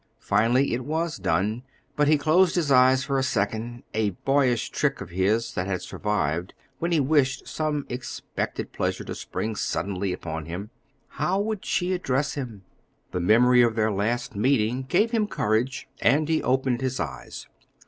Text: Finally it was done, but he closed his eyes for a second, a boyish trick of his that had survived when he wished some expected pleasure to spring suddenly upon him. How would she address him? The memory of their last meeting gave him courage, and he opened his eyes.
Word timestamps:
Finally 0.17 0.73
it 0.73 0.83
was 0.83 1.17
done, 1.17 1.61
but 1.95 2.07
he 2.07 2.17
closed 2.17 2.55
his 2.55 2.71
eyes 2.71 3.03
for 3.03 3.19
a 3.19 3.23
second, 3.23 3.83
a 3.93 4.09
boyish 4.25 4.71
trick 4.71 4.99
of 4.99 5.11
his 5.11 5.53
that 5.53 5.67
had 5.67 5.79
survived 5.79 6.55
when 6.79 6.91
he 6.91 6.99
wished 6.99 7.47
some 7.47 7.85
expected 7.87 8.71
pleasure 8.73 9.03
to 9.03 9.13
spring 9.13 9.55
suddenly 9.55 10.11
upon 10.11 10.47
him. 10.47 10.71
How 11.07 11.39
would 11.39 11.63
she 11.65 11.93
address 11.93 12.33
him? 12.33 12.63
The 13.11 13.19
memory 13.19 13.61
of 13.61 13.75
their 13.75 13.91
last 13.91 14.35
meeting 14.35 14.87
gave 14.89 15.11
him 15.11 15.27
courage, 15.27 15.87
and 16.01 16.27
he 16.27 16.41
opened 16.41 16.81
his 16.81 16.99
eyes. 16.99 17.47